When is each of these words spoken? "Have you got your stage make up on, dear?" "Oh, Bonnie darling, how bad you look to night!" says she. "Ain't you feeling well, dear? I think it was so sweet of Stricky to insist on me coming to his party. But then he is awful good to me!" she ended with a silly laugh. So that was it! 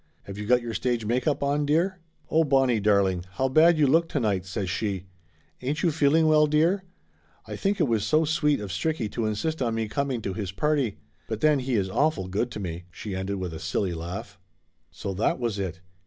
"Have 0.23 0.35
you 0.39 0.47
got 0.47 0.63
your 0.63 0.73
stage 0.73 1.05
make 1.05 1.27
up 1.27 1.43
on, 1.43 1.63
dear?" 1.63 1.99
"Oh, 2.27 2.43
Bonnie 2.43 2.79
darling, 2.79 3.23
how 3.33 3.47
bad 3.47 3.77
you 3.77 3.85
look 3.85 4.09
to 4.09 4.19
night!" 4.19 4.47
says 4.47 4.67
she. 4.67 5.05
"Ain't 5.61 5.83
you 5.83 5.91
feeling 5.91 6.25
well, 6.25 6.47
dear? 6.47 6.81
I 7.45 7.55
think 7.55 7.79
it 7.79 7.83
was 7.87 8.03
so 8.03 8.25
sweet 8.25 8.59
of 8.59 8.71
Stricky 8.71 9.11
to 9.11 9.27
insist 9.27 9.61
on 9.61 9.75
me 9.75 9.87
coming 9.87 10.19
to 10.23 10.33
his 10.33 10.51
party. 10.51 10.97
But 11.27 11.41
then 11.41 11.59
he 11.59 11.75
is 11.75 11.87
awful 11.87 12.27
good 12.29 12.49
to 12.49 12.59
me!" 12.59 12.85
she 12.89 13.15
ended 13.15 13.35
with 13.35 13.53
a 13.53 13.59
silly 13.59 13.93
laugh. 13.93 14.39
So 14.89 15.13
that 15.13 15.37
was 15.37 15.59
it! 15.59 15.81